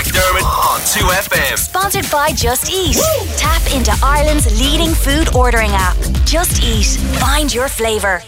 McDermott 0.00 0.44
on 0.44 0.80
2FM. 0.80 1.58
Sponsored 1.58 2.10
by 2.10 2.30
Just 2.32 2.72
Eat. 2.72 2.96
Tap 3.36 3.60
into 3.74 3.92
Ireland's 4.02 4.46
leading 4.58 4.94
food 4.94 5.36
ordering 5.36 5.72
app. 5.72 5.94
Just 6.24 6.64
Eat. 6.64 6.86
Find 7.20 7.52
your 7.52 7.68
flavour. 7.68 8.22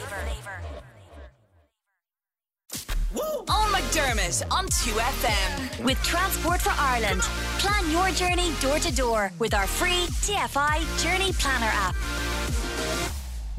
On 3.49 3.73
McDermott 3.73 4.43
on 4.53 4.67
2FM. 4.67 5.83
With 5.83 5.97
Transport 6.03 6.61
for 6.61 6.75
Ireland. 6.77 7.23
Plan 7.59 7.91
your 7.91 8.11
journey 8.11 8.53
door 8.61 8.79
to 8.79 8.95
door 8.95 9.33
with 9.39 9.55
our 9.55 9.67
free 9.67 10.05
TFI 10.21 11.03
Journey 11.03 11.33
Planner 11.33 11.73
app. 11.73 11.95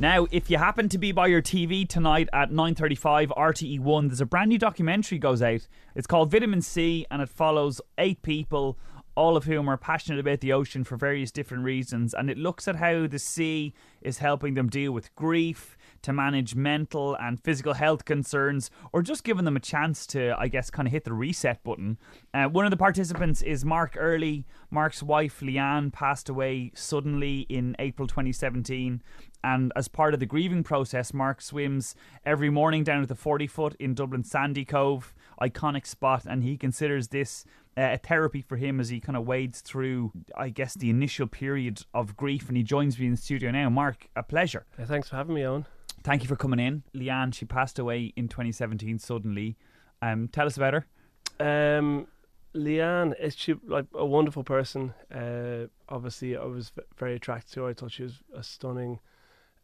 Now, 0.03 0.27
if 0.31 0.51
you 0.51 0.57
happen 0.57 0.89
to 0.89 0.97
be 0.97 1.13
by 1.13 1.27
your 1.27 1.41
TV 1.41 1.87
tonight 1.87 2.27
at 2.33 2.51
9:35 2.51 3.29
RTE1, 3.37 4.09
there's 4.09 4.19
a 4.19 4.25
brand 4.25 4.49
new 4.49 4.57
documentary 4.57 5.17
goes 5.17 5.41
out. 5.41 5.65
It's 5.95 6.07
called 6.07 6.29
Vitamin 6.29 6.61
Sea 6.61 7.05
and 7.09 7.21
it 7.21 7.29
follows 7.29 7.79
eight 7.97 8.21
people 8.21 8.77
all 9.15 9.37
of 9.37 9.45
whom 9.45 9.69
are 9.69 9.77
passionate 9.77 10.19
about 10.19 10.41
the 10.41 10.51
ocean 10.51 10.83
for 10.83 10.97
various 10.97 11.31
different 11.31 11.63
reasons 11.63 12.13
and 12.13 12.29
it 12.29 12.37
looks 12.37 12.67
at 12.67 12.75
how 12.75 13.07
the 13.07 13.17
sea 13.17 13.73
is 14.01 14.17
helping 14.17 14.55
them 14.55 14.67
deal 14.67 14.91
with 14.91 15.15
grief, 15.15 15.77
to 16.03 16.13
manage 16.13 16.55
mental 16.55 17.15
and 17.15 17.43
physical 17.43 17.73
health 17.73 18.05
concerns, 18.05 18.69
or 18.91 19.01
just 19.01 19.23
giving 19.23 19.45
them 19.45 19.55
a 19.55 19.59
chance 19.59 20.05
to, 20.07 20.35
I 20.37 20.47
guess, 20.47 20.69
kind 20.69 20.87
of 20.87 20.91
hit 20.91 21.03
the 21.03 21.13
reset 21.13 21.63
button. 21.63 21.97
Uh, 22.33 22.45
one 22.45 22.65
of 22.65 22.71
the 22.71 22.77
participants 22.77 23.41
is 23.41 23.65
Mark 23.65 23.95
Early. 23.97 24.45
Mark's 24.69 25.03
wife, 25.03 25.41
Liane, 25.41 25.91
passed 25.91 26.29
away 26.29 26.71
suddenly 26.75 27.41
in 27.49 27.75
April 27.79 28.07
2017. 28.07 29.01
And 29.43 29.73
as 29.75 29.87
part 29.87 30.13
of 30.13 30.19
the 30.19 30.25
grieving 30.25 30.63
process, 30.63 31.13
Mark 31.13 31.41
swims 31.41 31.95
every 32.25 32.49
morning 32.49 32.83
down 32.83 33.01
at 33.01 33.09
the 33.09 33.15
40 33.15 33.47
foot 33.47 33.75
in 33.79 33.93
Dublin 33.93 34.23
Sandycove, 34.23 35.11
iconic 35.41 35.85
spot, 35.85 36.25
and 36.25 36.43
he 36.43 36.57
considers 36.57 37.09
this 37.09 37.43
uh, 37.75 37.93
a 37.93 37.97
therapy 37.97 38.41
for 38.41 38.55
him 38.55 38.79
as 38.79 38.89
he 38.89 38.99
kind 38.99 39.17
of 39.17 39.25
wades 39.25 39.61
through, 39.61 40.11
I 40.37 40.49
guess, 40.49 40.75
the 40.75 40.89
initial 40.89 41.27
period 41.27 41.81
of 41.93 42.15
grief. 42.15 42.47
And 42.47 42.55
he 42.55 42.63
joins 42.63 42.99
me 42.99 43.07
in 43.07 43.11
the 43.11 43.17
studio 43.17 43.51
now. 43.51 43.69
Mark, 43.69 44.07
a 44.15 44.23
pleasure. 44.23 44.65
Yeah, 44.77 44.85
thanks 44.85 45.09
for 45.09 45.15
having 45.15 45.35
me 45.35 45.43
on. 45.43 45.65
Thank 46.03 46.21
you 46.21 46.27
for 46.27 46.35
coming 46.35 46.59
in. 46.59 46.83
Liane, 46.93 47.31
she 47.31 47.45
passed 47.45 47.79
away 47.79 48.13
in 48.15 48.27
2017 48.27 48.99
suddenly. 48.99 49.55
Um, 50.01 50.27
tell 50.27 50.45
us 50.45 50.57
about 50.57 50.73
her. 50.73 51.77
Um, 51.77 52.07
Liane 52.53 53.13
is 53.19 53.35
she 53.35 53.55
like 53.65 53.85
a 53.93 54.05
wonderful 54.05 54.43
person. 54.43 54.93
Uh, 55.13 55.67
obviously, 55.87 56.35
I 56.35 56.43
was 56.43 56.71
very 56.97 57.15
attracted 57.15 57.53
to 57.53 57.63
her. 57.63 57.69
I 57.69 57.73
thought 57.73 57.91
she 57.93 58.03
was 58.03 58.19
a 58.35 58.43
stunning 58.43 58.99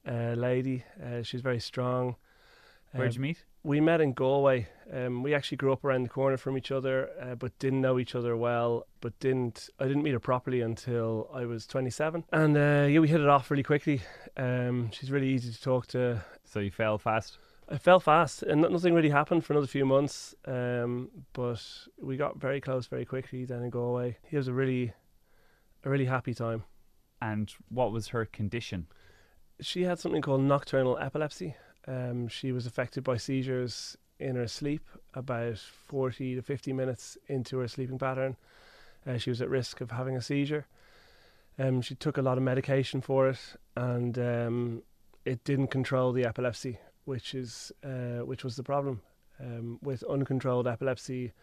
uh, 0.08 0.34
lady. 0.38 0.86
Uh, 1.04 1.23
she's 1.23 1.42
very 1.42 1.59
strong. 1.59 2.16
Where'd 2.94 3.12
Um, 3.12 3.16
you 3.16 3.22
meet? 3.22 3.45
We 3.64 3.82
met 3.82 4.02
in 4.02 4.14
Galway. 4.14 4.68
Um, 4.92 5.22
we 5.22 5.34
actually 5.34 5.58
grew 5.58 5.72
up 5.73 5.84
around 5.84 6.04
the 6.04 6.09
corner 6.09 6.38
from 6.38 6.58
each 6.58 6.72
other, 6.72 7.09
uh, 7.22 7.36
but 7.36 7.58
didn't 7.59 7.81
know 7.81 8.00
each 8.00 8.16
other 8.16 8.36
well. 8.36 8.88
But 9.02 9.20
didn't 9.20 9.70
I 9.80 9.88
didn't 9.88 10.04
meet 10.04 10.14
her 10.14 10.20
properly 10.20 10.62
until 10.62 11.30
I 11.34 11.46
was 11.46 11.68
27. 11.68 12.23
And 12.31 12.58
uh, 12.58 12.88
yeah, 12.90 13.00
we 13.00 13.08
hit 13.08 13.22
it 13.22 13.28
off 13.28 13.52
really 13.52 13.64
quickly. 13.64 14.02
Um, 14.38 14.90
she's 14.92 15.12
really 15.12 15.30
easy 15.30 15.52
to 15.52 15.62
talk 15.62 15.88
to. 15.88 16.23
So 16.46 16.59
you 16.59 16.72
fell 16.72 16.98
fast. 16.98 17.38
I 17.72 17.78
fell 17.78 18.00
fast, 18.00 18.42
and 18.42 18.62
nothing 18.62 18.96
really 18.96 19.12
happened 19.12 19.46
for 19.46 19.53
another 19.53 19.68
few 19.68 19.86
months. 19.86 20.34
Um, 20.46 21.12
but 21.34 21.64
we 22.02 22.18
got 22.18 22.38
very 22.40 22.59
close 22.59 22.88
very 22.88 23.06
quickly 23.06 23.46
Then 23.46 23.62
in 23.62 23.70
Galway. 23.70 24.18
It 24.31 24.38
was 24.38 24.48
a 24.48 24.53
really, 24.53 24.94
a 25.84 25.90
really 25.90 26.06
happy 26.06 26.34
time. 26.34 26.64
And 27.22 27.53
what 27.68 27.92
was 27.92 28.08
her 28.08 28.26
condition? 28.26 28.88
She 29.62 29.84
had 29.84 30.00
something 30.00 30.22
called 30.24 30.42
nocturnal 30.42 30.98
epilepsy. 30.98 31.56
Um, 31.88 32.27
she 32.27 32.52
was 32.52 32.66
affected 32.66 33.03
by 33.03 33.17
seizures 33.17 33.97
in 34.19 34.35
her 34.35 34.47
sleep 34.47 34.83
about 35.13 35.58
40 35.58 36.35
to 36.35 36.41
50 36.41 36.73
minutes 36.73 37.17
into 37.27 37.58
her 37.59 37.67
sleeping 37.67 37.97
pattern. 37.97 38.35
Uh, 39.08 39.17
she 39.17 39.30
was 39.30 39.41
at 39.41 39.49
risk 39.49 39.81
of 39.81 39.91
having 39.91 40.16
a 40.17 40.22
seizure. 40.22 40.67
Um, 41.57 41.81
she 41.81 41.95
took 41.95 42.17
a 42.17 42.22
lot 42.22 42.38
of 42.38 42.44
medication 42.44 43.02
for 43.02 43.30
it, 43.30 43.39
and 43.75 44.17
um, 44.17 44.83
it 45.25 45.44
didn't 45.44 45.67
control 45.67 46.12
the 46.12 46.25
epilepsy, 46.25 46.79
which 47.06 47.34
is 47.34 47.72
uh, 47.84 48.25
which 48.25 48.44
was 48.44 48.56
the 48.56 48.63
problem. 48.63 49.01
Um, 49.39 49.79
with 49.81 50.03
uncontrolled 50.03 50.68
epilepsy, 50.68 51.34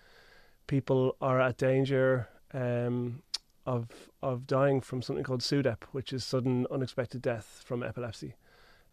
people 0.66 1.16
are 1.20 1.41
at 1.41 1.56
danger 1.56 2.28
um, 2.52 3.22
of 3.66 3.88
of 4.22 4.46
dying 4.46 4.80
from 4.80 5.02
something 5.02 5.25
called 5.25 5.42
SUDEP, 5.42 5.84
which 5.92 6.12
is 6.12 6.25
sudden 6.25 6.66
unexpected 6.70 7.20
death 7.20 7.62
from 7.66 7.82
epilepsy. 7.82 8.34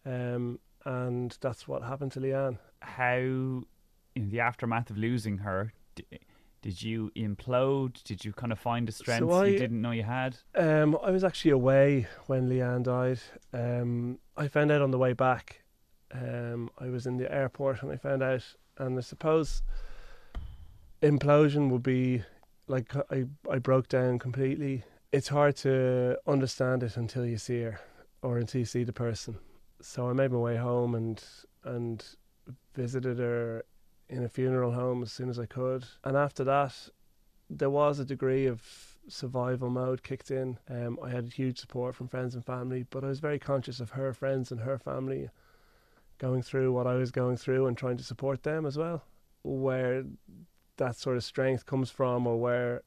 Um, 0.04 0.58
and 0.84 1.36
that's 1.40 1.66
what 1.68 1.82
happened 1.82 2.12
to 2.12 2.20
Liane. 2.20 2.58
How, 2.80 3.16
in 3.16 4.28
the 4.30 4.40
aftermath 4.40 4.90
of 4.90 4.98
losing 4.98 5.38
her, 5.38 5.72
d- 5.94 6.04
did 6.62 6.82
you 6.82 7.10
implode? 7.16 8.02
Did 8.04 8.24
you 8.24 8.32
kind 8.32 8.52
of 8.52 8.58
find 8.58 8.88
a 8.88 8.92
strength 8.92 9.30
I- 9.32 9.46
you 9.46 9.58
didn't 9.58 9.80
know 9.82 9.90
you 9.90 10.02
had? 10.04 10.36
Um, 10.54 10.96
I 11.02 11.10
was 11.10 11.24
actually 11.24 11.50
away 11.52 12.06
when 12.26 12.48
Liane 12.48 12.82
died. 12.82 13.20
Um, 13.52 14.18
I 14.36 14.48
found 14.48 14.70
out 14.70 14.80
on 14.82 14.90
the 14.90 14.98
way 14.98 15.12
back. 15.12 15.60
Um, 16.12 16.70
I 16.78 16.88
was 16.88 17.06
in 17.06 17.16
the 17.16 17.30
airport 17.32 17.82
and 17.82 17.90
I 17.90 17.96
found 17.96 18.22
out, 18.22 18.44
and 18.78 18.96
I 18.96 19.00
suppose 19.00 19.62
implosion 21.02 21.70
would 21.70 21.82
be 21.82 22.22
like 22.66 22.94
I 23.10 23.24
I 23.50 23.58
broke 23.58 23.88
down 23.88 24.18
completely. 24.18 24.84
It's 25.12 25.28
hard 25.28 25.56
to 25.56 26.18
understand 26.26 26.82
it 26.82 26.96
until 26.96 27.24
you 27.26 27.36
see 27.38 27.62
her 27.62 27.80
or 28.22 28.38
until 28.38 28.60
you 28.60 28.64
see 28.64 28.84
the 28.84 28.92
person. 28.92 29.36
So 29.80 30.08
I 30.08 30.12
made 30.12 30.32
my 30.32 30.38
way 30.38 30.56
home 30.56 30.94
and 30.94 31.22
and 31.64 32.04
visited 32.74 33.18
her 33.18 33.64
in 34.08 34.22
a 34.22 34.28
funeral 34.28 34.72
home 34.72 35.02
as 35.02 35.12
soon 35.12 35.28
as 35.28 35.38
I 35.38 35.46
could. 35.46 35.84
And 36.04 36.16
after 36.16 36.44
that, 36.44 36.88
there 37.48 37.70
was 37.70 37.98
a 37.98 38.04
degree 38.04 38.46
of 38.46 38.62
survival 39.08 39.70
mode 39.70 40.02
kicked 40.02 40.30
in. 40.30 40.58
Um, 40.68 40.98
I 41.02 41.10
had 41.10 41.32
huge 41.32 41.58
support 41.58 41.94
from 41.94 42.08
friends 42.08 42.34
and 42.34 42.44
family, 42.44 42.86
but 42.90 43.04
I 43.04 43.08
was 43.08 43.20
very 43.20 43.38
conscious 43.38 43.80
of 43.80 43.90
her 43.90 44.12
friends 44.12 44.50
and 44.50 44.60
her 44.60 44.78
family 44.78 45.30
going 46.18 46.42
through 46.42 46.72
what 46.72 46.86
I 46.86 46.94
was 46.94 47.10
going 47.10 47.36
through 47.36 47.66
and 47.66 47.76
trying 47.76 47.96
to 47.96 48.04
support 48.04 48.42
them 48.42 48.66
as 48.66 48.78
well. 48.78 49.04
Where 49.42 50.04
that 50.76 50.96
sort 50.96 51.16
of 51.16 51.24
strength 51.24 51.66
comes 51.66 51.90
from, 51.90 52.26
or 52.26 52.40
where 52.40 52.82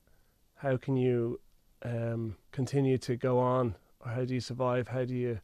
how 0.55 0.77
can 0.77 0.97
you 0.97 1.39
um, 1.83 2.37
continue 2.51 2.97
to 2.99 3.15
go 3.15 3.39
on, 3.39 3.75
or 3.99 4.11
how 4.11 4.25
do 4.25 4.33
you 4.33 4.39
survive? 4.39 4.87
How 4.87 5.05
do 5.05 5.13
you 5.13 5.39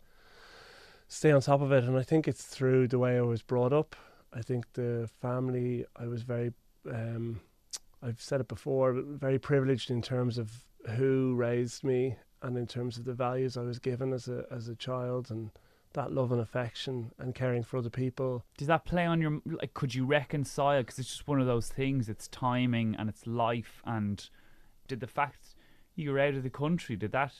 stay 1.13 1.31
on 1.31 1.41
top 1.41 1.62
of 1.62 1.72
it? 1.72 1.84
And 1.84 1.97
I 1.97 2.03
think 2.03 2.28
it's 2.28 2.44
through 2.44 2.88
the 2.88 3.00
way 3.00 3.18
I 3.18 3.22
was 3.22 3.41
brought 3.41 3.74
up. 3.74 3.96
I 4.34 4.41
think 4.41 4.66
the 4.74 5.09
family 5.22 5.85
I 5.96 6.07
was 6.07 6.24
very 6.24 6.53
um, 6.91 7.40
I've 8.01 8.22
said 8.22 8.41
it 8.41 8.47
before, 8.47 8.94
very 8.94 9.40
privileged 9.40 9.90
in 9.90 10.02
terms 10.02 10.38
of 10.38 10.52
who 10.97 11.35
raised 11.35 11.84
me 11.84 12.18
and 12.41 12.57
in 12.57 12.68
terms 12.68 12.97
of 12.97 13.06
the 13.06 13.13
values 13.13 13.56
I 13.56 13.62
was 13.62 13.79
given 13.79 14.12
as 14.12 14.28
a 14.28 14.46
as 14.52 14.68
a 14.68 14.75
child 14.75 15.29
and 15.29 15.52
that 15.94 16.12
love 16.12 16.31
and 16.31 16.41
affection 16.41 17.12
and 17.19 17.35
caring 17.35 17.63
for 17.63 17.78
other 17.78 17.91
people. 17.91 18.44
Does 18.57 18.68
that 18.68 18.85
play 18.85 19.06
on 19.06 19.22
your 19.22 19.40
like? 19.46 19.73
Could 19.75 19.94
you 19.94 20.06
reconcile? 20.06 20.81
Because 20.81 21.00
it's 21.00 21.09
just 21.09 21.28
one 21.28 21.40
of 21.40 21.47
those 21.47 21.69
things. 21.69 22.09
It's 22.09 22.28
timing 22.28 22.96
and 22.97 23.07
it's 23.07 23.28
life. 23.28 23.81
And 23.85 24.28
did 24.88 25.00
the 25.00 25.07
fact 25.07 25.56
you 25.96 26.12
were 26.12 26.19
out 26.19 26.34
of 26.34 26.44
the 26.44 26.50
country 26.50 26.96
did 26.96 27.12
that? 27.12 27.34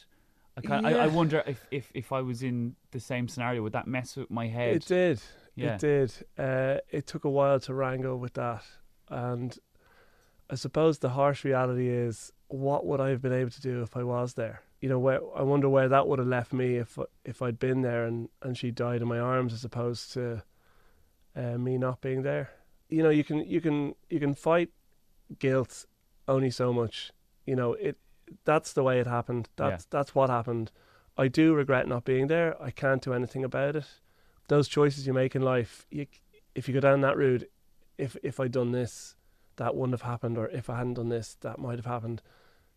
I, 0.56 0.62
kind 0.62 0.86
I, 0.88 0.92
I 0.92 1.08
wonder 1.08 1.44
if, 1.48 1.66
if 1.72 1.92
if 1.94 2.12
I 2.12 2.22
was 2.22 2.44
in 2.44 2.76
the 2.92 3.00
same 3.00 3.28
scenario, 3.28 3.62
would 3.64 3.74
that 3.74 3.88
mess 3.88 4.16
with 4.16 4.30
my 4.30 4.48
head? 4.48 4.76
It 4.76 4.86
did. 4.86 5.22
Yeah. 5.56 5.76
It 5.76 5.80
did. 5.80 6.14
Uh, 6.38 6.78
it 6.90 7.08
took 7.08 7.26
a 7.26 7.30
while 7.30 7.60
to 7.62 7.74
wrangle 7.74 8.18
with 8.18 8.34
that, 8.34 8.64
and 9.10 9.58
I 10.50 10.56
suppose 10.56 11.00
the 11.00 11.10
harsh 11.10 11.44
reality 11.44 11.90
is, 11.90 12.32
what 12.48 12.86
would 12.86 13.02
I 13.02 13.10
have 13.10 13.22
been 13.22 13.34
able 13.34 13.50
to 13.52 13.62
do 13.62 13.82
if 13.82 13.98
I 13.98 14.04
was 14.04 14.36
there? 14.36 14.62
You 14.82 14.90
know, 14.90 15.00
where 15.00 15.22
I 15.36 15.42
wonder 15.42 15.70
where 15.70 15.90
that 15.90 16.08
would 16.08 16.20
have 16.20 16.28
left 16.28 16.54
me 16.54 16.76
if 16.76 17.00
if 17.26 17.42
I'd 17.42 17.58
been 17.58 17.82
there 17.82 18.06
and 18.06 18.30
and 18.42 18.58
she 18.58 18.70
died 18.70 19.02
in 19.02 19.08
my 19.08 19.20
arms 19.20 19.54
as 19.54 19.64
opposed 19.64 20.14
to 20.14 20.44
uh, 21.36 21.58
me 21.58 21.78
not 21.78 22.02
being 22.02 22.22
there. 22.22 22.52
You 22.90 23.02
know, 23.02 23.10
you 23.10 23.24
can 23.24 23.40
you 23.40 23.62
can 23.62 23.96
you 24.10 24.20
can 24.20 24.36
fight 24.36 24.70
guilt 25.40 25.86
only 26.28 26.52
so 26.52 26.72
much. 26.74 27.12
You 27.46 27.56
know, 27.56 27.74
it 27.74 27.98
that's 28.46 28.74
the 28.74 28.84
way 28.84 29.00
it 29.00 29.08
happened. 29.08 29.50
That's 29.56 29.86
that's 29.86 30.16
what 30.16 30.30
happened. 30.30 30.72
I 31.18 31.28
do 31.28 31.54
regret 31.54 31.88
not 31.88 32.06
being 32.06 32.28
there. 32.28 32.62
I 32.62 32.72
can't 32.72 33.02
do 33.02 33.14
anything 33.14 33.44
about 33.44 33.76
it. 33.76 33.86
Those 34.48 34.68
choices 34.68 35.06
you 35.08 35.14
make 35.14 35.36
in 35.36 35.42
life, 35.42 35.86
you, 35.92 36.08
if 36.56 36.68
you 36.68 36.74
go 36.74 36.80
down 36.80 37.02
that 37.02 37.18
route, 37.18 37.50
if 37.98 38.18
if 38.24 38.40
I'd 38.40 38.52
done 38.52 38.72
this, 38.72 39.16
that 39.58 39.76
wouldn't 39.76 39.94
have 40.00 40.10
happened, 40.10 40.38
or 40.38 40.48
if 40.50 40.70
I 40.70 40.78
hadn't 40.78 40.96
done 40.96 41.10
this, 41.10 41.36
that 41.42 41.60
might 41.60 41.78
have 41.78 41.86
happened. 41.86 42.22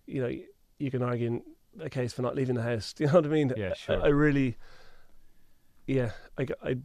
You 0.07 0.21
know, 0.23 0.29
you, 0.29 0.45
you 0.79 0.91
can 0.91 1.03
argue 1.03 1.43
a 1.81 1.91
case 1.91 2.13
for 2.13 2.23
not 2.23 2.35
leaving 2.37 2.55
the 2.55 2.63
house. 2.63 2.93
Do 2.95 3.05
you 3.05 3.09
know 3.09 3.17
what 3.17 3.25
I 3.27 3.29
mean? 3.29 3.53
Yeah, 3.57 3.71
I- 3.71 3.75
sure. 3.75 4.03
I, 4.03 4.09
really, 4.09 4.57
yeah, 5.87 6.11
I, 6.39 6.47
I, 6.63 6.77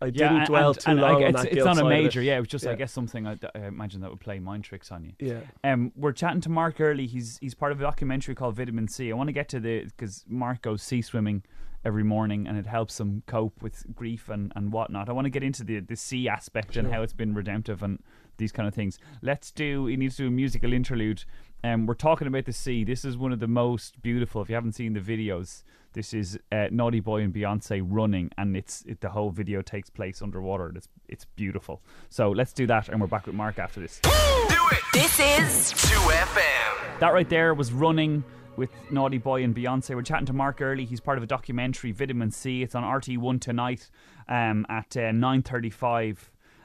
I 0.00 0.06
Yeah, 0.06 0.28
didn't 0.32 0.46
dwell 0.46 0.70
and- 0.70 0.78
too 0.80 0.90
and 0.92 1.00
I 1.00 1.02
long 1.12 1.24
on 1.24 1.30
it's, 1.34 1.42
that 1.42 1.52
it's 1.52 1.64
not 1.64 1.78
a 1.78 1.86
it. 1.86 1.88
major. 1.88 2.22
Yeah, 2.22 2.36
it 2.36 2.40
was 2.40 2.48
just 2.48 2.66
I 2.66 2.74
guess 2.76 2.92
something 2.92 3.26
I, 3.26 3.36
I 3.54 3.66
imagine 3.66 4.00
that 4.02 4.10
would 4.10 4.20
play 4.20 4.38
mind 4.38 4.64
tricks 4.64 4.92
on 4.92 5.04
you. 5.04 5.12
Yeah. 5.18 5.40
Um, 5.64 5.92
we're 5.96 6.12
chatting 6.12 6.40
to 6.42 6.48
Mark 6.48 6.80
Early. 6.80 7.06
He's 7.06 7.38
he's 7.38 7.54
part 7.54 7.72
of 7.72 7.80
a 7.80 7.82
documentary 7.82 8.34
called 8.34 8.54
Vitamin 8.56 8.86
Sea. 8.88 9.10
I 9.10 9.14
want 9.16 9.28
to 9.28 9.32
get 9.32 9.48
to 9.50 9.60
the 9.60 9.84
because 9.84 10.24
Mark 10.28 10.62
goes 10.62 10.82
sea 10.82 11.02
swimming 11.02 11.42
every 11.84 12.04
morning, 12.04 12.46
and 12.46 12.58
it 12.58 12.66
helps 12.66 12.98
them 12.98 13.22
cope 13.26 13.62
with 13.62 13.84
grief 13.94 14.28
and, 14.28 14.52
and 14.56 14.72
whatnot. 14.72 15.08
I 15.08 15.12
want 15.12 15.26
to 15.26 15.30
get 15.30 15.42
into 15.42 15.64
the 15.64 15.80
the 15.80 15.96
sea 15.96 16.28
aspect 16.28 16.76
and 16.76 16.92
how 16.92 17.02
it's 17.02 17.12
been 17.12 17.34
redemptive 17.34 17.82
and 17.82 18.02
these 18.38 18.52
kind 18.52 18.68
of 18.68 18.74
things. 18.74 18.98
Let's 19.22 19.50
do. 19.50 19.84
We 19.84 19.96
need 19.96 20.10
to 20.12 20.16
do 20.16 20.26
a 20.28 20.30
musical 20.30 20.72
interlude. 20.72 21.24
Um, 21.64 21.86
we're 21.86 21.94
talking 21.94 22.28
about 22.28 22.44
the 22.44 22.52
sea. 22.52 22.84
This 22.84 23.04
is 23.04 23.16
one 23.16 23.32
of 23.32 23.40
the 23.40 23.48
most 23.48 24.00
beautiful. 24.00 24.40
If 24.40 24.48
you 24.48 24.54
haven't 24.54 24.74
seen 24.74 24.92
the 24.92 25.00
videos, 25.00 25.64
this 25.92 26.14
is 26.14 26.38
uh, 26.52 26.68
Naughty 26.70 27.00
Boy 27.00 27.22
and 27.22 27.34
Beyonce 27.34 27.82
running, 27.84 28.30
and 28.38 28.56
it's 28.56 28.84
it, 28.86 29.00
the 29.00 29.10
whole 29.10 29.30
video 29.30 29.62
takes 29.62 29.90
place 29.90 30.22
underwater. 30.22 30.72
It's 30.76 30.88
it's 31.08 31.24
beautiful. 31.24 31.82
So 32.10 32.30
let's 32.30 32.52
do 32.52 32.66
that, 32.68 32.88
and 32.88 33.00
we're 33.00 33.08
back 33.08 33.26
with 33.26 33.34
Mark 33.34 33.58
after 33.58 33.80
this. 33.80 34.00
Do 34.02 34.10
it. 34.10 34.78
This 34.92 35.18
is 35.18 35.72
2FM. 35.74 37.00
That 37.00 37.12
right 37.12 37.28
there 37.28 37.54
was 37.54 37.72
running 37.72 38.24
with 38.58 38.70
Naughty 38.90 39.18
Boy 39.18 39.44
and 39.44 39.54
Beyonce. 39.54 39.94
We're 39.94 40.02
chatting 40.02 40.26
to 40.26 40.32
Mark 40.32 40.60
Early. 40.60 40.84
He's 40.84 41.00
part 41.00 41.16
of 41.16 41.22
a 41.22 41.28
documentary, 41.28 41.92
Vitamin 41.92 42.32
Sea. 42.32 42.64
It's 42.64 42.74
on 42.74 42.82
RT1 42.82 43.40
tonight 43.40 43.88
um, 44.28 44.66
at 44.68 44.96
uh, 44.96 45.12
9.35. 45.12 46.18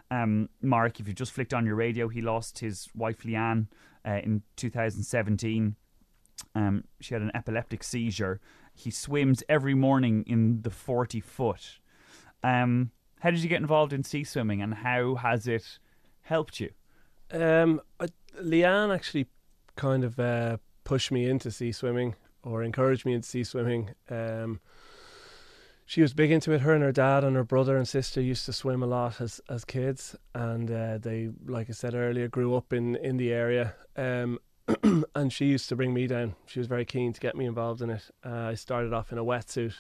Um, 0.10 0.50
Mark, 0.62 1.00
if 1.00 1.08
you 1.08 1.14
just 1.14 1.32
flicked 1.32 1.54
on 1.54 1.68
your 1.68 1.76
radio, 1.76 2.08
he 2.08 2.20
lost 2.20 2.60
his 2.60 2.90
wife 2.96 3.24
Liane 3.24 3.68
uh, 4.06 4.20
in 4.24 4.42
2017. 4.56 5.76
Um, 6.56 6.84
she 7.00 7.14
had 7.14 7.22
an 7.22 7.32
epileptic 7.36 7.84
seizure. 7.84 8.42
He 8.74 8.90
swims 8.90 9.44
every 9.48 9.76
morning 9.76 10.24
in 10.26 10.64
the 10.64 10.72
40 10.72 11.20
foot. 11.20 11.80
Um, 12.44 12.90
how 13.20 13.30
did 13.30 13.42
you 13.44 13.50
get 13.50 13.62
involved 13.62 13.94
in 13.94 14.04
sea 14.04 14.24
swimming 14.24 14.64
and 14.64 14.74
how 14.74 15.16
has 15.16 15.48
it 15.48 15.78
helped 16.22 16.60
you? 16.60 16.72
Um, 17.32 17.82
I, 18.00 18.08
Leanne 18.42 18.94
actually 18.94 19.28
kind 19.76 20.04
of 20.04 20.20
uh, 20.20 20.58
pushed 20.84 21.12
me 21.12 21.28
into 21.28 21.52
sea 21.52 21.72
swimming 21.72 22.16
or 22.44 22.64
encourage 22.64 23.06
me 23.06 23.14
into 23.14 23.28
sea 23.28 23.44
swimming. 23.44 23.92
Um, 24.10 24.60
she 25.86 26.02
was 26.02 26.14
big 26.14 26.32
into 26.32 26.52
it. 26.52 26.62
Her 26.62 26.74
and 26.74 26.84
her 26.84 26.92
dad 26.92 27.24
and 27.24 27.36
her 27.36 27.44
brother 27.44 27.78
and 27.78 27.88
sister 27.88 28.22
used 28.22 28.46
to 28.46 28.54
swim 28.54 28.82
a 28.82 28.88
lot 28.88 29.20
as 29.20 29.42
as 29.50 29.66
kids, 29.66 30.16
and 30.34 30.72
uh, 30.72 30.98
they, 30.98 31.30
like 31.46 31.70
I 31.70 31.74
said 31.74 31.94
earlier, 31.94 32.28
grew 32.28 32.56
up 32.56 32.72
in 32.74 32.96
in 32.96 33.18
the 33.18 33.32
area. 33.32 33.76
Um, 33.96 34.40
and 35.16 35.32
she 35.34 35.46
used 35.46 35.68
to 35.70 35.76
bring 35.76 35.94
me 35.94 36.08
down. 36.08 36.36
She 36.46 36.60
was 36.60 36.68
very 36.68 36.86
keen 36.86 37.12
to 37.12 37.20
get 37.20 37.36
me 37.36 37.46
involved 37.46 37.82
in 37.82 37.90
it. 37.90 38.10
Uh, 38.26 38.48
I 38.52 38.54
started 38.54 38.94
off 38.94 39.12
in 39.12 39.18
a 39.18 39.24
wetsuit, 39.26 39.74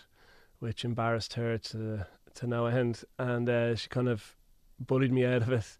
which 0.59 0.83
embarrassed 0.83 1.33
her 1.33 1.57
to 1.57 2.05
to 2.35 2.47
no 2.47 2.65
end, 2.65 3.03
and 3.17 3.47
uh, 3.49 3.75
she 3.75 3.87
kind 3.87 4.09
of 4.09 4.35
bullied 4.79 5.11
me 5.11 5.25
out 5.25 5.43
of 5.43 5.51
it. 5.51 5.77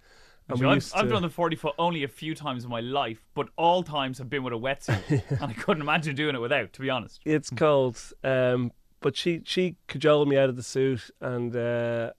We 0.50 0.66
I've, 0.68 0.75
used 0.75 0.94
I've 0.95 1.10
done 1.10 1.22
the 1.22 1.30
40 1.30 1.56
foot 1.56 1.74
only 1.80 2.04
a 2.04 2.07
few 2.07 2.36
times 2.36 2.63
in 2.66 2.69
my 2.69 2.81
life, 2.81 3.24
but 3.34 3.50
all 3.57 3.81
times 3.81 4.18
have 4.18 4.30
been 4.30 4.44
with 4.44 4.54
a 4.54 4.57
wetsuit. 4.57 5.24
and 5.30 5.51
I 5.51 5.54
couldn't 5.54 5.81
imagine 5.81 6.16
doing 6.16 6.36
it 6.36 6.40
without, 6.40 6.74
to 6.74 6.81
be 6.81 6.90
honest. 6.90 7.22
it's 7.25 7.50
cold. 7.50 8.00
Um, 8.24 8.72
but 9.04 9.16
she 9.16 9.42
she 9.45 9.75
cajoled 9.88 10.28
me 10.28 10.38
out 10.38 10.50
of 10.50 10.56
the 10.56 10.63
suit, 10.63 11.12
and 11.22 11.56
uh, 11.56 12.12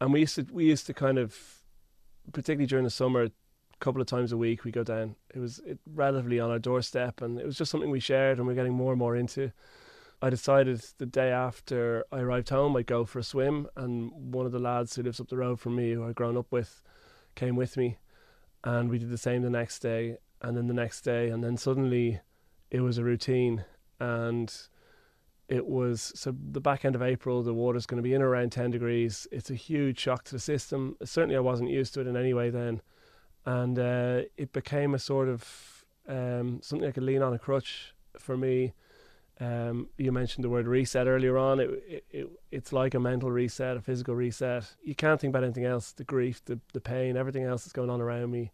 and 0.00 0.12
we 0.12 0.20
used 0.20 0.36
to 0.36 0.46
we 0.50 0.64
used 0.64 0.86
to 0.86 0.94
kind 0.94 1.18
of, 1.18 1.36
particularly 2.32 2.66
during 2.66 2.84
the 2.84 2.90
summer, 2.90 3.24
a 3.24 3.30
couple 3.80 4.00
of 4.00 4.06
times 4.06 4.32
a 4.32 4.36
week 4.36 4.64
we 4.64 4.70
go 4.70 4.84
down. 4.84 5.16
It 5.34 5.40
was 5.40 5.60
it, 5.66 5.78
relatively 5.92 6.40
on 6.40 6.50
our 6.50 6.58
doorstep, 6.58 7.20
and 7.20 7.38
it 7.38 7.46
was 7.46 7.58
just 7.58 7.70
something 7.70 7.90
we 7.90 8.00
shared, 8.00 8.38
and 8.38 8.46
we're 8.46 8.54
getting 8.54 8.72
more 8.72 8.92
and 8.92 8.98
more 8.98 9.16
into. 9.16 9.52
I 10.22 10.30
decided 10.30 10.82
the 10.98 11.06
day 11.06 11.30
after 11.30 12.04
I 12.10 12.20
arrived 12.20 12.48
home, 12.48 12.76
I'd 12.76 12.86
go 12.86 13.04
for 13.04 13.18
a 13.18 13.22
swim, 13.22 13.66
and 13.76 14.10
one 14.32 14.46
of 14.46 14.52
the 14.52 14.58
lads 14.58 14.96
who 14.96 15.02
lives 15.02 15.20
up 15.20 15.28
the 15.28 15.36
road 15.36 15.60
from 15.60 15.76
me, 15.76 15.92
who 15.92 16.06
I'd 16.08 16.14
grown 16.14 16.36
up 16.36 16.46
with, 16.50 16.82
came 17.34 17.56
with 17.56 17.76
me, 17.76 17.98
and 18.62 18.88
we 18.90 18.98
did 18.98 19.10
the 19.10 19.18
same 19.18 19.42
the 19.42 19.50
next 19.50 19.80
day, 19.80 20.18
and 20.42 20.56
then 20.56 20.66
the 20.66 20.74
next 20.74 21.02
day, 21.02 21.28
and 21.28 21.42
then 21.42 21.56
suddenly, 21.56 22.20
it 22.70 22.80
was 22.80 22.98
a 22.98 23.04
routine, 23.04 23.64
and 24.00 24.54
it 25.48 25.66
was 25.66 26.12
so 26.14 26.34
the 26.52 26.60
back 26.60 26.84
end 26.84 26.94
of 26.94 27.02
April. 27.02 27.42
The 27.42 27.54
water's 27.54 27.86
going 27.86 28.02
to 28.02 28.02
be 28.02 28.14
in 28.14 28.22
around 28.22 28.52
ten 28.52 28.70
degrees. 28.70 29.26
It's 29.30 29.50
a 29.50 29.54
huge 29.54 29.98
shock 29.98 30.24
to 30.24 30.32
the 30.32 30.38
system. 30.38 30.96
Certainly, 31.04 31.36
I 31.36 31.40
wasn't 31.40 31.70
used 31.70 31.94
to 31.94 32.00
it 32.00 32.06
in 32.06 32.16
any 32.16 32.34
way 32.34 32.50
then, 32.50 32.80
and 33.44 33.78
uh, 33.78 34.22
it 34.36 34.52
became 34.52 34.94
a 34.94 34.98
sort 34.98 35.28
of 35.28 35.84
um, 36.08 36.60
something 36.62 36.88
I 36.88 36.92
could 36.92 37.02
lean 37.02 37.22
on 37.22 37.34
a 37.34 37.38
crutch 37.38 37.94
for 38.18 38.36
me. 38.36 38.74
Um, 39.40 39.88
you 39.98 40.12
mentioned 40.12 40.44
the 40.44 40.48
word 40.48 40.66
reset 40.68 41.06
earlier 41.08 41.36
on. 41.36 41.58
It, 41.60 41.70
it, 41.88 42.04
it 42.10 42.28
it's 42.52 42.72
like 42.72 42.94
a 42.94 43.00
mental 43.00 43.30
reset, 43.32 43.76
a 43.76 43.80
physical 43.80 44.14
reset. 44.14 44.72
You 44.82 44.94
can't 44.94 45.20
think 45.20 45.32
about 45.32 45.42
anything 45.44 45.64
else. 45.64 45.92
The 45.92 46.04
grief, 46.04 46.44
the 46.44 46.60
the 46.72 46.80
pain, 46.80 47.16
everything 47.16 47.42
else 47.44 47.64
that's 47.64 47.72
going 47.72 47.90
on 47.90 48.00
around 48.00 48.30
me, 48.30 48.52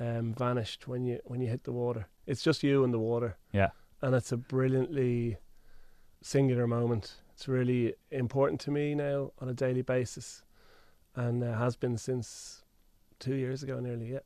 um, 0.00 0.32
vanished 0.32 0.88
when 0.88 1.04
you 1.04 1.20
when 1.24 1.40
you 1.42 1.48
hit 1.48 1.64
the 1.64 1.72
water. 1.72 2.06
It's 2.26 2.42
just 2.42 2.62
you 2.62 2.82
and 2.82 2.94
the 2.94 2.98
water 2.98 3.36
Yeah. 3.52 3.70
and 4.02 4.14
it's 4.14 4.32
a 4.32 4.36
brilliantly 4.36 5.36
singular 6.22 6.66
moment. 6.66 7.16
It's 7.34 7.46
really 7.46 7.94
important 8.10 8.60
to 8.62 8.70
me 8.70 8.94
now 8.94 9.32
on 9.38 9.48
a 9.50 9.54
daily 9.54 9.82
basis, 9.82 10.42
and 11.14 11.44
uh, 11.44 11.58
has 11.58 11.76
been 11.76 11.98
since 11.98 12.64
two 13.18 13.34
years 13.34 13.62
ago 13.62 13.80
nearly. 13.80 14.12
Yeah, 14.14 14.20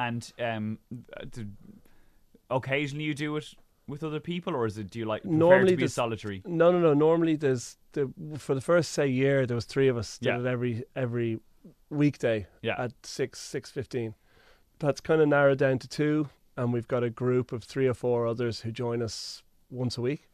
And 0.00 0.30
um, 0.40 0.78
uh, 1.16 1.24
occasionally 2.50 3.04
you 3.04 3.14
do 3.14 3.36
it 3.36 3.54
with 3.88 4.04
other 4.04 4.20
people, 4.20 4.54
or 4.54 4.66
is 4.66 4.78
it, 4.78 4.90
do 4.90 4.98
you 4.98 5.04
like, 5.06 5.24
Normally 5.24 5.70
to 5.72 5.76
be 5.76 5.88
solitary? 5.88 6.42
no, 6.46 6.70
no, 6.70 6.78
no. 6.78 6.94
Normally, 6.94 7.34
there's 7.36 7.76
the 7.92 8.12
for 8.38 8.54
the 8.54 8.60
first 8.60 8.92
say 8.92 9.06
year 9.08 9.46
there 9.46 9.54
was 9.54 9.64
three 9.64 9.88
of 9.88 9.96
us 9.96 10.18
did 10.18 10.28
Yeah. 10.28 10.38
it 10.40 10.46
every 10.46 10.84
every 10.94 11.40
weekday 11.90 12.46
Yeah. 12.62 12.74
at 12.78 12.92
six 13.02 13.40
six 13.40 13.70
fifteen. 13.70 14.14
That's 14.78 15.00
kind 15.00 15.20
of 15.20 15.28
narrowed 15.28 15.58
down 15.58 15.78
to 15.80 15.88
two, 15.88 16.28
and 16.56 16.72
we've 16.72 16.86
got 16.88 17.02
a 17.02 17.10
group 17.10 17.50
of 17.52 17.64
three 17.64 17.86
or 17.88 17.94
four 17.94 18.26
others 18.26 18.60
who 18.60 18.70
join 18.70 19.02
us 19.02 19.42
once 19.70 19.98
a 19.98 20.00
week. 20.02 20.28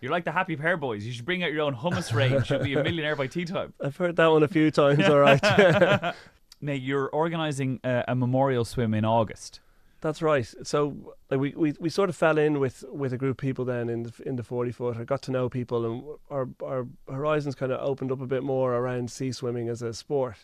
You're 0.00 0.10
like 0.12 0.24
the 0.24 0.32
Happy 0.32 0.56
Pear 0.56 0.78
Boys. 0.78 1.04
You 1.04 1.12
should 1.12 1.26
bring 1.26 1.42
out 1.44 1.52
your 1.52 1.62
own 1.62 1.74
hummus 1.76 2.14
range. 2.20 2.48
You'll 2.50 2.60
be 2.64 2.72
a 2.74 2.82
millionaire 2.82 3.16
by 3.16 3.26
tea 3.26 3.44
time. 3.44 3.74
I've 3.84 3.96
heard 3.98 4.16
that 4.16 4.28
one 4.28 4.42
a 4.42 4.48
few 4.48 4.70
times. 4.70 5.04
All 5.08 5.18
right. 5.18 6.14
Now, 6.62 6.74
you're 6.74 7.08
organising 7.08 7.80
a, 7.84 8.04
a 8.08 8.14
memorial 8.14 8.66
swim 8.66 8.92
in 8.92 9.02
August. 9.02 9.60
That's 10.00 10.22
right. 10.22 10.52
So 10.62 11.14
like, 11.30 11.40
we, 11.40 11.52
we, 11.54 11.74
we 11.78 11.90
sort 11.90 12.08
of 12.08 12.16
fell 12.16 12.38
in 12.38 12.58
with, 12.58 12.84
with 12.90 13.12
a 13.12 13.18
group 13.18 13.32
of 13.32 13.42
people 13.42 13.66
then 13.66 13.88
in 13.90 14.04
the 14.04 14.12
in 14.24 14.36
the 14.36 14.42
forty 14.42 14.72
foot. 14.72 14.96
I 14.96 15.04
got 15.04 15.22
to 15.22 15.30
know 15.30 15.48
people, 15.48 15.84
and 15.84 16.02
our 16.30 16.48
our 16.62 16.86
horizons 17.06 17.54
kind 17.54 17.70
of 17.70 17.80
opened 17.80 18.10
up 18.10 18.20
a 18.20 18.26
bit 18.26 18.42
more 18.42 18.74
around 18.74 19.10
sea 19.10 19.32
swimming 19.32 19.68
as 19.68 19.82
a 19.82 19.92
sport. 19.92 20.36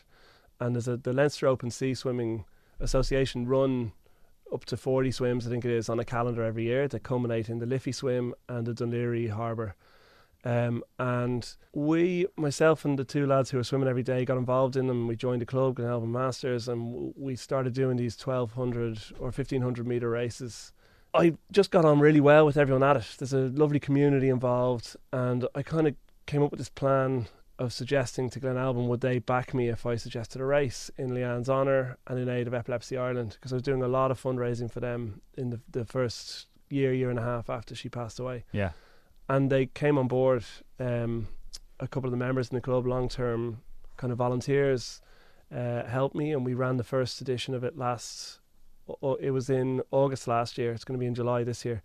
And 0.60 0.74
there's 0.74 0.88
a 0.88 0.96
the 0.98 1.12
Leinster 1.12 1.46
Open 1.46 1.70
Sea 1.70 1.94
Swimming 1.94 2.44
Association 2.80 3.46
run 3.46 3.92
up 4.52 4.66
to 4.66 4.76
forty 4.76 5.10
swims, 5.10 5.46
I 5.46 5.50
think 5.50 5.64
it 5.64 5.70
is, 5.70 5.88
on 5.88 5.98
a 5.98 6.04
calendar 6.04 6.42
every 6.42 6.64
year 6.64 6.86
that 6.88 7.02
culminate 7.02 7.48
in 7.48 7.58
the 7.58 7.66
Liffey 7.66 7.92
swim 7.92 8.34
and 8.48 8.66
the 8.66 8.74
Dún 8.74 8.92
Laoghaire 8.92 9.30
Harbour. 9.30 9.74
Um, 10.46 10.84
and 11.00 11.56
we, 11.72 12.28
myself 12.36 12.84
and 12.84 12.96
the 12.96 13.04
two 13.04 13.26
lads 13.26 13.50
who 13.50 13.56
were 13.56 13.64
swimming 13.64 13.88
every 13.88 14.04
day, 14.04 14.24
got 14.24 14.38
involved 14.38 14.76
in 14.76 14.86
them. 14.86 15.08
We 15.08 15.16
joined 15.16 15.42
the 15.42 15.46
club, 15.46 15.74
Glenalbyn 15.74 16.06
Masters, 16.06 16.68
and 16.68 17.12
we 17.16 17.34
started 17.34 17.74
doing 17.74 17.96
these 17.96 18.16
1200 18.16 19.16
or 19.18 19.24
1500 19.24 19.84
metre 19.84 20.08
races. 20.08 20.72
I 21.12 21.34
just 21.50 21.72
got 21.72 21.84
on 21.84 21.98
really 21.98 22.20
well 22.20 22.46
with 22.46 22.56
everyone 22.56 22.84
at 22.84 22.96
it. 22.96 23.16
There's 23.18 23.32
a 23.32 23.48
lovely 23.48 23.80
community 23.80 24.28
involved, 24.28 24.94
and 25.12 25.48
I 25.56 25.64
kind 25.64 25.88
of 25.88 25.96
came 26.26 26.44
up 26.44 26.52
with 26.52 26.58
this 26.58 26.68
plan 26.68 27.26
of 27.58 27.72
suggesting 27.72 28.30
to 28.30 28.38
Glenalbyn 28.38 28.86
would 28.86 29.00
they 29.00 29.18
back 29.18 29.52
me 29.52 29.68
if 29.68 29.84
I 29.84 29.96
suggested 29.96 30.40
a 30.40 30.44
race 30.44 30.92
in 30.96 31.08
Liane's 31.08 31.48
honour 31.48 31.96
and 32.06 32.20
in 32.20 32.28
aid 32.28 32.46
of 32.46 32.54
Epilepsy 32.54 32.96
Ireland 32.96 33.32
because 33.32 33.52
I 33.52 33.56
was 33.56 33.62
doing 33.62 33.82
a 33.82 33.88
lot 33.88 34.10
of 34.10 34.22
fundraising 34.22 34.70
for 34.70 34.80
them 34.80 35.22
in 35.36 35.50
the, 35.50 35.60
the 35.70 35.84
first 35.86 36.46
year, 36.68 36.92
year 36.92 37.08
and 37.08 37.18
a 37.18 37.22
half 37.22 37.48
after 37.48 37.74
she 37.74 37.88
passed 37.88 38.20
away 38.20 38.44
Yeah. 38.52 38.72
And 39.28 39.50
they 39.50 39.66
came 39.66 39.98
on 39.98 40.08
board. 40.08 40.44
Um, 40.78 41.28
a 41.78 41.86
couple 41.86 42.08
of 42.08 42.12
the 42.12 42.16
members 42.16 42.48
in 42.48 42.54
the 42.54 42.60
club, 42.60 42.86
long 42.86 43.08
term 43.08 43.60
kind 43.96 44.12
of 44.12 44.18
volunteers, 44.18 45.00
uh, 45.54 45.84
helped 45.84 46.16
me, 46.16 46.32
and 46.32 46.44
we 46.44 46.54
ran 46.54 46.76
the 46.76 46.84
first 46.84 47.20
edition 47.20 47.54
of 47.54 47.64
it 47.64 47.76
last. 47.76 48.40
It 49.20 49.32
was 49.32 49.50
in 49.50 49.82
August 49.90 50.28
last 50.28 50.58
year. 50.58 50.72
It's 50.72 50.84
going 50.84 50.98
to 50.98 51.00
be 51.00 51.06
in 51.06 51.14
July 51.14 51.44
this 51.44 51.64
year. 51.64 51.82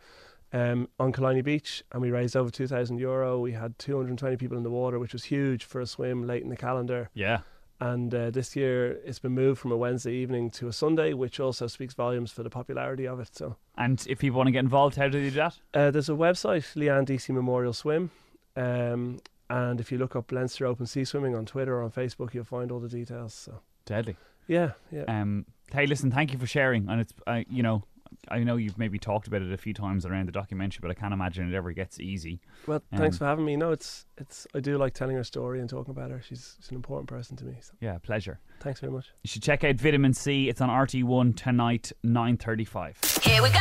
Um, 0.53 0.89
on 0.99 1.13
Killiney 1.13 1.41
Beach, 1.41 1.81
and 1.93 2.01
we 2.01 2.11
raised 2.11 2.35
over 2.35 2.49
two 2.49 2.67
thousand 2.67 2.97
euro. 2.97 3.39
We 3.39 3.53
had 3.53 3.79
two 3.79 3.95
hundred 3.95 4.09
and 4.09 4.19
twenty 4.19 4.35
people 4.35 4.57
in 4.57 4.63
the 4.63 4.69
water, 4.69 4.99
which 4.99 5.13
was 5.13 5.23
huge 5.23 5.63
for 5.63 5.79
a 5.79 5.85
swim 5.85 6.27
late 6.27 6.43
in 6.43 6.49
the 6.49 6.57
calendar. 6.57 7.09
Yeah. 7.13 7.39
And 7.81 8.13
uh, 8.13 8.29
this 8.29 8.55
year, 8.55 8.99
it's 9.03 9.17
been 9.17 9.31
moved 9.31 9.59
from 9.59 9.71
a 9.71 9.77
Wednesday 9.77 10.13
evening 10.13 10.51
to 10.51 10.67
a 10.67 10.73
Sunday, 10.73 11.13
which 11.13 11.39
also 11.39 11.65
speaks 11.65 11.95
volumes 11.95 12.31
for 12.31 12.43
the 12.43 12.49
popularity 12.49 13.07
of 13.07 13.19
it. 13.19 13.35
So. 13.35 13.55
And 13.75 14.05
if 14.07 14.19
people 14.19 14.37
want 14.37 14.47
to 14.47 14.51
get 14.51 14.59
involved, 14.59 14.97
how 14.97 15.07
do 15.07 15.19
they 15.19 15.31
do 15.31 15.35
that? 15.37 15.57
Uh, 15.73 15.89
there's 15.89 16.07
a 16.07 16.13
website, 16.13 16.75
Liane 16.75 17.07
DC 17.07 17.29
Memorial 17.29 17.73
Swim. 17.73 18.11
Um, 18.55 19.19
and 19.49 19.79
if 19.79 19.91
you 19.91 19.97
look 19.97 20.15
up 20.15 20.31
Leinster 20.31 20.67
Open 20.67 20.85
Sea 20.85 21.03
Swimming 21.03 21.35
on 21.35 21.47
Twitter 21.47 21.75
or 21.77 21.81
on 21.81 21.89
Facebook, 21.89 22.35
you'll 22.35 22.43
find 22.43 22.71
all 22.71 22.79
the 22.79 22.87
details. 22.87 23.33
So 23.33 23.61
Deadly. 23.87 24.15
yeah, 24.47 24.73
yeah. 24.91 25.05
Um, 25.07 25.47
hey, 25.73 25.87
listen, 25.87 26.11
thank 26.11 26.31
you 26.31 26.37
for 26.37 26.47
sharing. 26.47 26.87
And 26.87 27.01
it's, 27.01 27.13
uh, 27.25 27.41
you 27.49 27.63
know, 27.63 27.83
I 28.29 28.39
know 28.39 28.55
you've 28.55 28.77
maybe 28.77 28.99
talked 28.99 29.27
about 29.27 29.41
it 29.41 29.51
a 29.51 29.57
few 29.57 29.73
times 29.73 30.05
around 30.05 30.27
the 30.27 30.31
documentary, 30.31 30.79
but 30.81 30.91
I 30.91 30.93
can't 30.93 31.13
imagine 31.13 31.51
it 31.51 31.55
ever 31.55 31.71
gets 31.71 31.99
easy. 31.99 32.39
well, 32.67 32.81
thanks 32.95 33.15
um, 33.15 33.19
for 33.19 33.25
having 33.25 33.45
me. 33.45 33.55
No, 33.55 33.71
it's 33.71 34.05
it's. 34.17 34.45
I 34.53 34.59
do 34.59 34.77
like 34.77 34.93
telling 34.93 35.15
her 35.15 35.23
story 35.23 35.59
and 35.59 35.69
talking 35.69 35.91
about 35.91 36.11
her. 36.11 36.21
She's, 36.21 36.55
she's 36.59 36.69
an 36.69 36.75
important 36.75 37.09
person 37.09 37.35
to 37.37 37.45
me. 37.45 37.55
So 37.61 37.73
Yeah, 37.79 37.97
pleasure. 37.97 38.39
thanks 38.59 38.79
very 38.79 38.93
much. 38.93 39.07
You 39.23 39.27
should 39.27 39.43
check 39.43 39.63
out 39.63 39.75
Vitamin 39.75 40.13
Sea. 40.13 40.49
It's 40.49 40.61
on 40.61 40.69
RT1 40.69 41.35
tonight, 41.35 41.91
9.35. 42.05 43.23
Here 43.23 43.41
we 43.41 43.49
go. 43.49 43.59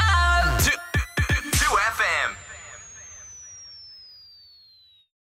Two, 0.61 0.77